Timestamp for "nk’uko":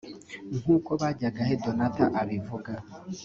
0.59-0.91